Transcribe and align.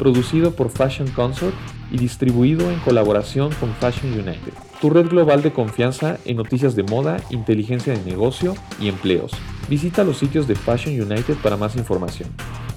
producido 0.00 0.56
por 0.56 0.70
Fashion 0.70 1.08
Consort 1.12 1.54
y 1.92 1.98
distribuido 1.98 2.68
en 2.72 2.80
colaboración 2.80 3.52
con 3.60 3.72
Fashion 3.74 4.12
United, 4.14 4.52
tu 4.80 4.90
red 4.90 5.06
global 5.06 5.42
de 5.42 5.52
confianza 5.52 6.18
en 6.24 6.38
noticias 6.38 6.74
de 6.74 6.82
moda, 6.82 7.18
inteligencia 7.30 7.92
de 7.92 8.04
negocio 8.04 8.54
y 8.80 8.88
empleos. 8.88 9.30
Visita 9.68 10.02
los 10.02 10.18
sitios 10.18 10.48
de 10.48 10.56
Fashion 10.56 11.00
United 11.00 11.36
para 11.40 11.56
más 11.56 11.76
información. 11.76 12.30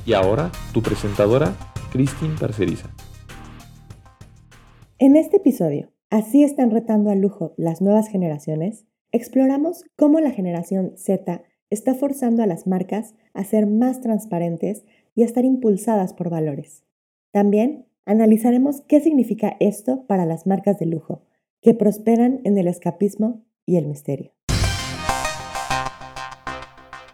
Y 0.05 0.13
ahora, 0.13 0.51
tu 0.71 0.83
presentadora, 0.83 1.55
Christine 1.91 2.35
Parceriza. 2.39 2.89
En 4.99 5.15
este 5.15 5.37
episodio, 5.37 5.93
Así 6.13 6.43
están 6.43 6.69
retando 6.69 7.09
al 7.09 7.21
lujo 7.21 7.55
las 7.57 7.81
nuevas 7.81 8.07
generaciones, 8.07 8.85
exploramos 9.11 9.83
cómo 9.95 10.19
la 10.19 10.29
generación 10.29 10.93
Z 10.95 11.41
está 11.71 11.95
forzando 11.95 12.43
a 12.43 12.45
las 12.45 12.67
marcas 12.67 13.15
a 13.33 13.43
ser 13.43 13.65
más 13.65 13.99
transparentes 13.99 14.85
y 15.15 15.23
a 15.23 15.25
estar 15.25 15.43
impulsadas 15.43 16.13
por 16.13 16.29
valores. 16.29 16.83
También 17.33 17.87
analizaremos 18.05 18.81
qué 18.87 19.01
significa 19.01 19.57
esto 19.59 20.05
para 20.05 20.23
las 20.23 20.45
marcas 20.45 20.77
de 20.77 20.85
lujo, 20.85 21.23
que 21.63 21.73
prosperan 21.73 22.41
en 22.43 22.59
el 22.59 22.67
escapismo 22.67 23.43
y 23.65 23.77
el 23.77 23.87
misterio. 23.87 24.33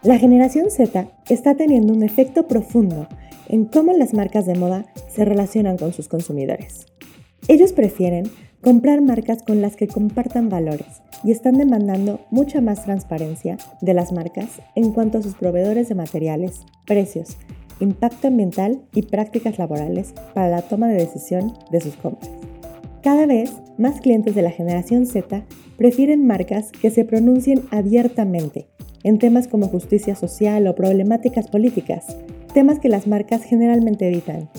La 0.02 0.18
generación 0.18 0.70
Z 0.70 1.08
está 1.30 1.54
teniendo 1.54 1.94
un 1.94 2.02
efecto 2.02 2.46
profundo 2.46 3.08
en 3.48 3.64
cómo 3.64 3.94
las 3.94 4.12
marcas 4.12 4.44
de 4.44 4.56
moda 4.56 4.84
se 5.08 5.24
relacionan 5.24 5.78
con 5.78 5.94
sus 5.94 6.08
consumidores. 6.08 6.84
Ellos 7.48 7.72
prefieren 7.72 8.24
comprar 8.60 9.00
marcas 9.00 9.42
con 9.42 9.62
las 9.62 9.74
que 9.74 9.88
compartan 9.88 10.50
valores 10.50 11.00
y 11.24 11.32
están 11.32 11.56
demandando 11.56 12.20
mucha 12.30 12.60
más 12.60 12.84
transparencia 12.84 13.56
de 13.80 13.94
las 13.94 14.12
marcas 14.12 14.60
en 14.74 14.92
cuanto 14.92 15.16
a 15.16 15.22
sus 15.22 15.34
proveedores 15.34 15.88
de 15.88 15.94
materiales, 15.94 16.66
precios 16.84 17.38
impacto 17.80 18.28
ambiental 18.28 18.80
y 18.94 19.02
prácticas 19.02 19.58
laborales 19.58 20.14
para 20.34 20.48
la 20.48 20.62
toma 20.62 20.88
de 20.88 20.96
decisión 20.96 21.52
de 21.70 21.80
sus 21.80 21.96
compras. 21.96 22.30
Cada 23.02 23.26
vez 23.26 23.52
más 23.78 24.00
clientes 24.00 24.34
de 24.34 24.42
la 24.42 24.50
generación 24.50 25.06
Z 25.06 25.44
prefieren 25.78 26.26
marcas 26.26 26.70
que 26.70 26.90
se 26.90 27.04
pronuncien 27.04 27.62
abiertamente 27.70 28.66
en 29.02 29.18
temas 29.18 29.48
como 29.48 29.68
justicia 29.68 30.14
social 30.14 30.66
o 30.66 30.74
problemáticas 30.74 31.48
políticas, 31.48 32.16
temas 32.52 32.78
que 32.78 32.90
las 32.90 33.06
marcas 33.06 33.42
generalmente 33.42 34.06
evitan. 34.08 34.50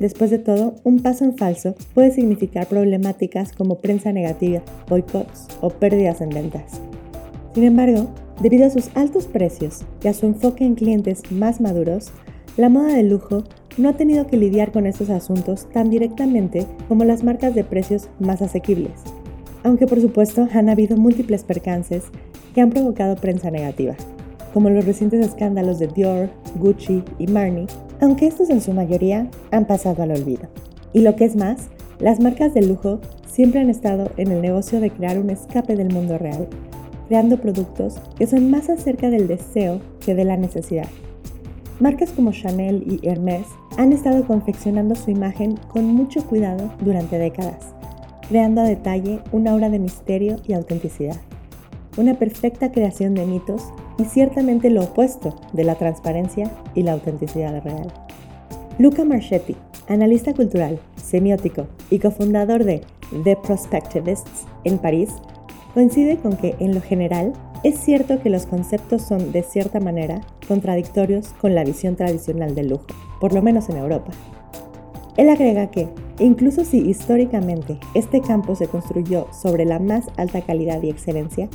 Después 0.00 0.30
de 0.30 0.38
todo, 0.38 0.74
un 0.84 1.00
paso 1.00 1.24
en 1.24 1.36
falso 1.36 1.74
puede 1.94 2.10
significar 2.12 2.66
problemáticas 2.66 3.52
como 3.52 3.78
prensa 3.78 4.12
negativa, 4.12 4.62
boicots 4.88 5.46
o 5.60 5.70
pérdidas 5.70 6.20
en 6.20 6.30
ventas. 6.30 6.80
Sin 7.54 7.64
embargo, 7.64 8.08
debido 8.40 8.66
a 8.66 8.70
sus 8.70 8.90
altos 8.96 9.26
precios 9.26 9.84
y 10.02 10.08
a 10.08 10.14
su 10.14 10.26
enfoque 10.26 10.64
en 10.64 10.76
clientes 10.76 11.22
más 11.30 11.60
maduros, 11.60 12.12
la 12.58 12.68
moda 12.68 12.92
de 12.92 13.04
lujo 13.04 13.44
no 13.76 13.88
ha 13.88 13.92
tenido 13.92 14.26
que 14.26 14.36
lidiar 14.36 14.72
con 14.72 14.84
estos 14.84 15.10
asuntos 15.10 15.68
tan 15.72 15.90
directamente 15.90 16.66
como 16.88 17.04
las 17.04 17.22
marcas 17.22 17.54
de 17.54 17.62
precios 17.62 18.08
más 18.18 18.42
asequibles, 18.42 19.00
aunque 19.62 19.86
por 19.86 20.00
supuesto 20.00 20.48
han 20.52 20.68
habido 20.68 20.96
múltiples 20.96 21.44
percances 21.44 22.02
que 22.52 22.60
han 22.60 22.70
provocado 22.70 23.14
prensa 23.14 23.52
negativa, 23.52 23.94
como 24.52 24.70
los 24.70 24.84
recientes 24.84 25.24
escándalos 25.24 25.78
de 25.78 25.86
Dior, 25.86 26.30
Gucci 26.56 27.04
y 27.20 27.28
Marni, 27.28 27.68
aunque 28.00 28.26
estos 28.26 28.50
en 28.50 28.60
su 28.60 28.72
mayoría 28.72 29.30
han 29.52 29.64
pasado 29.64 30.02
al 30.02 30.10
olvido. 30.10 30.48
Y 30.92 31.02
lo 31.02 31.14
que 31.14 31.26
es 31.26 31.36
más, 31.36 31.68
las 32.00 32.18
marcas 32.18 32.54
de 32.54 32.62
lujo 32.62 32.98
siempre 33.30 33.60
han 33.60 33.70
estado 33.70 34.10
en 34.16 34.32
el 34.32 34.42
negocio 34.42 34.80
de 34.80 34.90
crear 34.90 35.20
un 35.20 35.30
escape 35.30 35.76
del 35.76 35.92
mundo 35.92 36.18
real, 36.18 36.48
creando 37.06 37.36
productos 37.36 38.00
que 38.18 38.26
son 38.26 38.50
más 38.50 38.68
acerca 38.68 39.10
del 39.10 39.28
deseo 39.28 39.80
que 40.04 40.16
de 40.16 40.24
la 40.24 40.36
necesidad. 40.36 40.88
Marcas 41.80 42.10
como 42.10 42.32
Chanel 42.32 42.82
y 42.88 43.06
Hermès 43.06 43.46
han 43.76 43.92
estado 43.92 44.26
confeccionando 44.26 44.96
su 44.96 45.12
imagen 45.12 45.56
con 45.68 45.84
mucho 45.84 46.26
cuidado 46.26 46.72
durante 46.80 47.18
décadas, 47.18 47.72
creando 48.28 48.62
a 48.62 48.64
detalle 48.64 49.20
una 49.30 49.52
aura 49.52 49.70
de 49.70 49.78
misterio 49.78 50.38
y 50.44 50.54
autenticidad. 50.54 51.16
Una 51.96 52.14
perfecta 52.14 52.72
creación 52.72 53.14
de 53.14 53.26
mitos 53.26 53.62
y 53.96 54.06
ciertamente 54.06 54.70
lo 54.70 54.82
opuesto 54.82 55.36
de 55.52 55.62
la 55.62 55.76
transparencia 55.76 56.50
y 56.74 56.82
la 56.82 56.92
autenticidad 56.92 57.62
real. 57.62 57.92
Luca 58.80 59.04
Marchetti, 59.04 59.54
analista 59.86 60.34
cultural, 60.34 60.80
semiótico 60.96 61.68
y 61.90 62.00
cofundador 62.00 62.64
de 62.64 62.82
The 63.22 63.36
Prospectivists 63.36 64.46
en 64.64 64.78
París, 64.78 65.10
coincide 65.74 66.16
con 66.16 66.36
que 66.36 66.56
en 66.58 66.74
lo 66.74 66.80
general 66.80 67.34
es 67.64 67.78
cierto 67.78 68.20
que 68.20 68.30
los 68.30 68.46
conceptos 68.46 69.02
son, 69.02 69.32
de 69.32 69.42
cierta 69.42 69.80
manera, 69.80 70.20
contradictorios 70.46 71.28
con 71.40 71.54
la 71.54 71.64
visión 71.64 71.96
tradicional 71.96 72.54
del 72.54 72.68
lujo, 72.68 72.86
por 73.20 73.32
lo 73.32 73.42
menos 73.42 73.68
en 73.68 73.78
Europa. 73.78 74.12
Él 75.16 75.28
agrega 75.28 75.68
que, 75.68 75.88
incluso 76.20 76.64
si 76.64 76.78
históricamente 76.78 77.78
este 77.94 78.20
campo 78.20 78.54
se 78.54 78.68
construyó 78.68 79.26
sobre 79.32 79.64
la 79.64 79.80
más 79.80 80.06
alta 80.16 80.42
calidad 80.42 80.80
y 80.82 80.90
excelencia, 80.90 81.48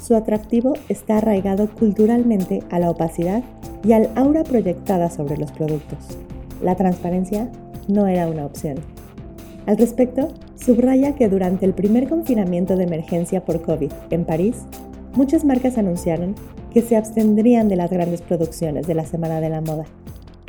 su 0.00 0.14
atractivo 0.14 0.74
está 0.88 1.18
arraigado 1.18 1.68
culturalmente 1.68 2.62
a 2.70 2.78
la 2.78 2.90
opacidad 2.90 3.42
y 3.84 3.92
al 3.92 4.10
aura 4.14 4.44
proyectada 4.44 5.10
sobre 5.10 5.36
los 5.36 5.50
productos. 5.50 5.98
La 6.62 6.76
transparencia 6.76 7.50
no 7.88 8.06
era 8.06 8.28
una 8.28 8.46
opción. 8.46 8.76
Al 9.66 9.76
respecto, 9.76 10.28
subraya 10.54 11.14
que 11.14 11.28
durante 11.28 11.66
el 11.66 11.74
primer 11.74 12.08
confinamiento 12.08 12.76
de 12.76 12.84
emergencia 12.84 13.44
por 13.44 13.60
COVID 13.60 13.92
en 14.10 14.24
París, 14.24 14.64
muchas 15.14 15.44
marcas 15.44 15.78
anunciaron 15.78 16.34
que 16.72 16.82
se 16.82 16.96
abstendrían 16.96 17.68
de 17.68 17.76
las 17.76 17.90
grandes 17.90 18.22
producciones 18.22 18.86
de 18.86 18.94
la 18.94 19.06
Semana 19.06 19.40
de 19.40 19.48
la 19.48 19.60
Moda 19.60 19.84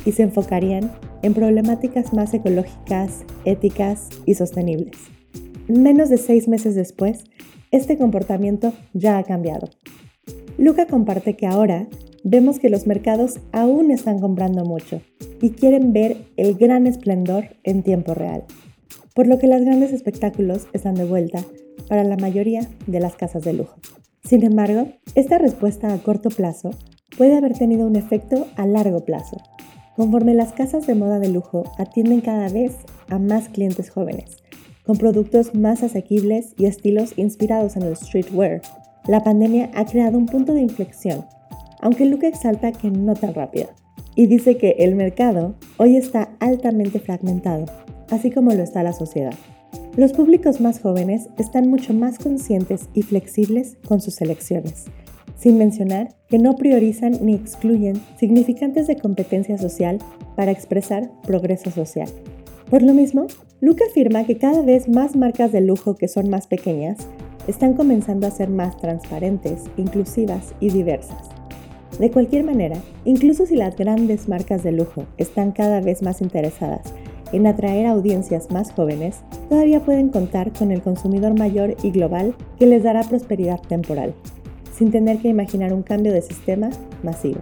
y 0.04 0.12
se 0.12 0.22
enfocarían 0.22 0.92
en 1.22 1.34
problemáticas 1.34 2.12
más 2.12 2.32
ecológicas, 2.34 3.24
éticas 3.44 4.08
y 4.26 4.34
sostenibles. 4.34 4.96
Menos 5.68 6.08
de 6.08 6.18
seis 6.18 6.48
meses 6.48 6.74
después, 6.74 7.24
este 7.70 7.96
comportamiento 7.96 8.72
ya 8.92 9.18
ha 9.18 9.24
cambiado. 9.24 9.68
Luca 10.58 10.86
comparte 10.86 11.36
que 11.36 11.46
ahora 11.46 11.86
vemos 12.24 12.58
que 12.58 12.70
los 12.70 12.86
mercados 12.86 13.40
aún 13.52 13.90
están 13.90 14.18
comprando 14.18 14.64
mucho 14.64 15.00
y 15.40 15.50
quieren 15.50 15.92
ver 15.92 16.16
el 16.36 16.54
gran 16.54 16.86
esplendor 16.86 17.56
en 17.62 17.82
tiempo 17.82 18.14
real, 18.14 18.44
por 19.14 19.26
lo 19.26 19.38
que 19.38 19.46
los 19.46 19.62
grandes 19.62 19.92
espectáculos 19.92 20.66
están 20.72 20.94
de 20.94 21.04
vuelta 21.04 21.44
para 21.88 22.04
la 22.04 22.16
mayoría 22.16 22.68
de 22.86 23.00
las 23.00 23.16
casas 23.16 23.42
de 23.44 23.54
lujo. 23.54 23.76
Sin 24.24 24.44
embargo, 24.44 24.88
esta 25.14 25.38
respuesta 25.38 25.92
a 25.92 25.98
corto 25.98 26.30
plazo 26.30 26.70
puede 27.16 27.36
haber 27.36 27.54
tenido 27.54 27.86
un 27.86 27.96
efecto 27.96 28.46
a 28.56 28.66
largo 28.66 29.04
plazo, 29.04 29.38
conforme 29.96 30.34
las 30.34 30.52
casas 30.52 30.86
de 30.86 30.94
moda 30.94 31.18
de 31.18 31.28
lujo 31.28 31.64
atienden 31.78 32.20
cada 32.20 32.48
vez 32.48 32.76
a 33.08 33.18
más 33.18 33.48
clientes 33.48 33.90
jóvenes, 33.90 34.36
con 34.84 34.96
productos 34.96 35.54
más 35.54 35.82
asequibles 35.82 36.54
y 36.56 36.66
estilos 36.66 37.14
inspirados 37.16 37.76
en 37.76 37.82
el 37.82 37.96
streetwear. 37.96 38.62
La 39.06 39.24
pandemia 39.24 39.70
ha 39.74 39.84
creado 39.86 40.18
un 40.18 40.26
punto 40.26 40.52
de 40.52 40.60
inflexión, 40.60 41.24
aunque 41.80 42.04
Luca 42.04 42.28
exalta 42.28 42.72
que 42.72 42.90
no 42.90 43.14
tan 43.14 43.34
rápido, 43.34 43.68
y 44.14 44.26
dice 44.26 44.56
que 44.56 44.76
el 44.78 44.94
mercado 44.94 45.54
hoy 45.78 45.96
está 45.96 46.30
altamente 46.40 47.00
fragmentado, 47.00 47.66
así 48.10 48.30
como 48.30 48.52
lo 48.52 48.62
está 48.62 48.82
la 48.82 48.92
sociedad. 48.92 49.34
Los 49.96 50.12
públicos 50.12 50.60
más 50.60 50.80
jóvenes 50.80 51.28
están 51.36 51.68
mucho 51.68 51.92
más 51.92 52.18
conscientes 52.18 52.88
y 52.94 53.02
flexibles 53.02 53.76
con 53.88 54.00
sus 54.00 54.20
elecciones, 54.20 54.84
sin 55.36 55.58
mencionar 55.58 56.14
que 56.28 56.38
no 56.38 56.54
priorizan 56.54 57.18
ni 57.22 57.34
excluyen 57.34 58.00
significantes 58.16 58.86
de 58.86 58.96
competencia 58.96 59.58
social 59.58 59.98
para 60.36 60.52
expresar 60.52 61.10
progreso 61.22 61.72
social. 61.72 62.08
Por 62.70 62.82
lo 62.82 62.94
mismo, 62.94 63.26
Luca 63.60 63.84
afirma 63.90 64.24
que 64.24 64.38
cada 64.38 64.62
vez 64.62 64.88
más 64.88 65.16
marcas 65.16 65.50
de 65.50 65.60
lujo 65.60 65.96
que 65.96 66.06
son 66.06 66.30
más 66.30 66.46
pequeñas 66.46 66.98
están 67.48 67.74
comenzando 67.74 68.28
a 68.28 68.30
ser 68.30 68.48
más 68.48 68.76
transparentes, 68.76 69.64
inclusivas 69.76 70.54
y 70.60 70.70
diversas. 70.70 71.30
De 71.98 72.12
cualquier 72.12 72.44
manera, 72.44 72.76
incluso 73.04 73.44
si 73.44 73.56
las 73.56 73.76
grandes 73.76 74.28
marcas 74.28 74.62
de 74.62 74.70
lujo 74.70 75.04
están 75.18 75.50
cada 75.50 75.80
vez 75.80 76.00
más 76.00 76.22
interesadas 76.22 76.94
en 77.32 77.46
atraer 77.46 77.86
audiencias 77.86 78.50
más 78.50 78.72
jóvenes, 78.72 79.20
todavía 79.48 79.80
pueden 79.80 80.08
contar 80.08 80.52
con 80.52 80.70
el 80.70 80.82
consumidor 80.82 81.38
mayor 81.38 81.76
y 81.82 81.90
global 81.90 82.34
que 82.58 82.66
les 82.66 82.82
dará 82.82 83.02
prosperidad 83.02 83.60
temporal, 83.60 84.14
sin 84.72 84.90
tener 84.90 85.18
que 85.18 85.28
imaginar 85.28 85.72
un 85.72 85.82
cambio 85.82 86.12
de 86.12 86.22
sistema 86.22 86.70
masivo. 87.02 87.40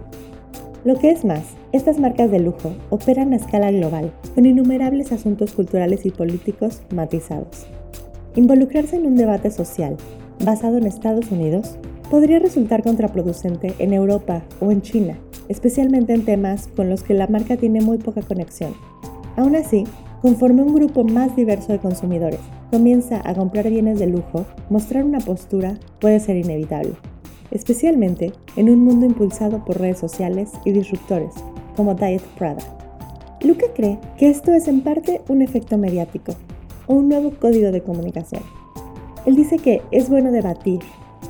Lo 0.85 0.97
que 0.97 1.11
es 1.11 1.25
más, 1.25 1.43
estas 1.71 1.99
marcas 1.99 2.31
de 2.31 2.39
lujo 2.39 2.73
operan 2.89 3.33
a 3.33 3.35
escala 3.35 3.71
global, 3.71 4.11
con 4.35 4.45
innumerables 4.45 5.11
asuntos 5.11 5.53
culturales 5.53 6.05
y 6.05 6.11
políticos 6.11 6.81
matizados. 6.93 7.67
Involucrarse 8.35 8.95
en 8.95 9.05
un 9.05 9.15
debate 9.15 9.51
social 9.51 9.97
basado 10.43 10.77
en 10.77 10.85
Estados 10.85 11.31
Unidos, 11.31 11.75
podría 12.09 12.39
resultar 12.39 12.83
contraproducente 12.83 13.73
en 13.79 13.93
Europa 13.93 14.43
o 14.59 14.71
en 14.71 14.81
China, 14.81 15.17
especialmente 15.47 16.13
en 16.13 16.25
temas 16.25 16.67
con 16.75 16.89
los 16.89 17.03
que 17.03 17.13
la 17.13 17.27
marca 17.27 17.57
tiene 17.57 17.81
muy 17.81 17.97
poca 17.97 18.21
conexión. 18.21 18.73
Aún 19.39 19.55
así, 19.55 19.85
conforme 20.21 20.63
un 20.63 20.75
grupo 20.75 21.05
más 21.05 21.33
diverso 21.33 21.71
de 21.71 21.79
consumidores 21.79 22.41
comienza 22.71 23.21
a 23.23 23.33
comprar 23.33 23.69
bienes 23.69 23.97
de 23.97 24.07
lujo, 24.07 24.45
mostrar 24.69 25.05
una 25.05 25.19
postura 25.19 25.79
puede 26.01 26.19
ser 26.19 26.35
inevitable, 26.35 26.91
especialmente 27.49 28.33
en 28.57 28.69
un 28.69 28.83
mundo 28.83 29.05
impulsado 29.05 29.63
por 29.63 29.79
redes 29.79 29.97
sociales 29.97 30.51
y 30.65 30.73
disruptores 30.73 31.33
como 31.77 31.95
Diet 31.95 32.21
Prada. 32.37 32.59
Luca 33.39 33.67
cree 33.73 33.97
que 34.17 34.29
esto 34.29 34.53
es 34.53 34.67
en 34.67 34.81
parte 34.81 35.21
un 35.29 35.41
efecto 35.41 35.77
mediático 35.77 36.33
o 36.87 36.95
un 36.95 37.07
nuevo 37.07 37.31
código 37.39 37.71
de 37.71 37.81
comunicación. 37.81 38.43
Él 39.25 39.37
dice 39.37 39.57
que 39.57 39.81
es 39.91 40.09
bueno 40.09 40.33
debatir 40.33 40.81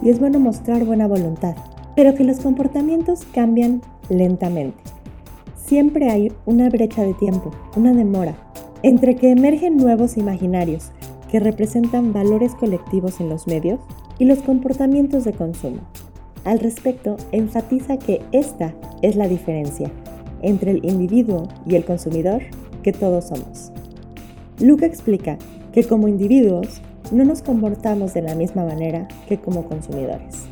y 0.01 0.09
es 0.09 0.19
bueno 0.19 0.39
mostrar 0.39 0.83
buena 0.83 1.07
voluntad, 1.07 1.55
pero 1.95 2.15
que 2.15 2.23
los 2.23 2.39
comportamientos 2.39 3.27
cambian 3.35 3.83
lentamente. 4.09 4.79
Siempre 5.69 6.09
hay 6.09 6.31
una 6.47 6.67
brecha 6.67 7.03
de 7.03 7.13
tiempo, 7.13 7.51
una 7.75 7.93
demora, 7.93 8.33
entre 8.81 9.15
que 9.15 9.29
emergen 9.29 9.77
nuevos 9.77 10.17
imaginarios 10.17 10.89
que 11.29 11.39
representan 11.39 12.11
valores 12.11 12.55
colectivos 12.55 13.19
en 13.19 13.29
los 13.29 13.45
medios 13.45 13.79
y 14.17 14.25
los 14.25 14.39
comportamientos 14.39 15.25
de 15.25 15.33
consumo. 15.33 15.81
Al 16.43 16.57
respecto, 16.57 17.17
enfatiza 17.31 17.99
que 17.99 18.19
esta 18.31 18.73
es 19.03 19.15
la 19.15 19.27
diferencia 19.27 19.91
entre 20.41 20.71
el 20.71 20.83
individuo 20.83 21.47
y 21.67 21.75
el 21.75 21.85
consumidor 21.85 22.41
que 22.81 22.91
todos 22.91 23.25
somos. 23.25 23.71
Luca 24.59 24.87
explica 24.87 25.37
que 25.71 25.83
como 25.83 26.07
individuos 26.07 26.81
no 27.11 27.25
nos 27.25 27.43
comportamos 27.43 28.15
de 28.15 28.23
la 28.23 28.33
misma 28.33 28.65
manera 28.65 29.07
que 29.27 29.37
como 29.37 29.65
consumidores. 29.65 30.45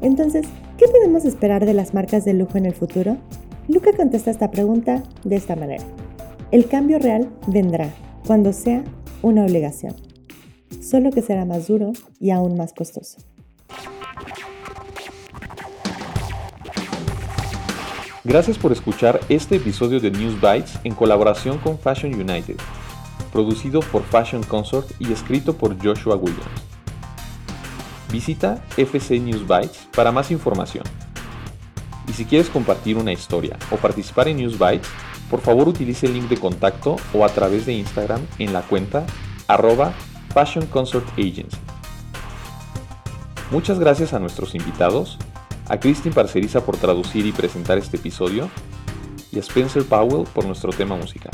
Entonces, 0.00 0.46
¿qué 0.78 0.86
podemos 0.88 1.26
esperar 1.26 1.66
de 1.66 1.74
las 1.74 1.92
marcas 1.92 2.24
de 2.24 2.32
lujo 2.32 2.56
en 2.56 2.64
el 2.64 2.74
futuro? 2.74 3.18
Luca 3.68 3.92
contesta 3.96 4.30
esta 4.30 4.50
pregunta 4.50 5.02
de 5.24 5.36
esta 5.36 5.56
manera. 5.56 5.84
El 6.50 6.68
cambio 6.68 6.98
real 6.98 7.28
vendrá 7.46 7.90
cuando 8.26 8.52
sea 8.52 8.84
una 9.22 9.44
obligación, 9.44 9.94
solo 10.80 11.10
que 11.10 11.22
será 11.22 11.44
más 11.44 11.66
duro 11.66 11.92
y 12.20 12.30
aún 12.30 12.56
más 12.56 12.72
costoso. 12.72 13.18
Gracias 18.24 18.58
por 18.58 18.72
escuchar 18.72 19.20
este 19.28 19.56
episodio 19.56 20.00
de 20.00 20.10
News 20.10 20.40
Bites 20.40 20.78
en 20.84 20.94
colaboración 20.94 21.58
con 21.58 21.78
Fashion 21.78 22.12
United 22.14 22.56
producido 23.36 23.80
por 23.80 24.02
Fashion 24.02 24.42
Consort 24.44 24.90
y 24.98 25.12
escrito 25.12 25.58
por 25.58 25.76
Joshua 25.76 26.16
Williams. 26.16 26.46
Visita 28.10 28.64
FC 28.78 29.20
News 29.20 29.46
Bytes 29.46 29.88
para 29.94 30.10
más 30.10 30.30
información. 30.30 30.84
Y 32.08 32.12
si 32.12 32.24
quieres 32.24 32.48
compartir 32.48 32.96
una 32.96 33.12
historia 33.12 33.58
o 33.70 33.76
participar 33.76 34.28
en 34.28 34.38
News 34.38 34.58
Bytes, 34.58 34.88
por 35.30 35.40
favor 35.40 35.68
utilice 35.68 36.06
el 36.06 36.14
link 36.14 36.28
de 36.28 36.36
contacto 36.36 36.96
o 37.12 37.24
a 37.24 37.28
través 37.28 37.66
de 37.66 37.72
Instagram 37.72 38.20
en 38.38 38.52
la 38.52 38.62
cuenta 38.62 39.04
arroba 39.48 39.92
Fashion 40.32 40.66
Consort 40.66 41.06
Agency. 41.18 41.58
Muchas 43.50 43.78
gracias 43.78 44.12
a 44.12 44.18
nuestros 44.18 44.54
invitados, 44.54 45.18
a 45.68 45.78
Christine 45.78 46.14
Parceriza 46.14 46.64
por 46.64 46.76
traducir 46.76 47.26
y 47.26 47.32
presentar 47.32 47.78
este 47.78 47.96
episodio 47.96 48.50
y 49.32 49.38
a 49.38 49.40
Spencer 49.40 49.84
Powell 49.84 50.26
por 50.32 50.44
nuestro 50.44 50.70
tema 50.70 50.96
musical. 50.96 51.32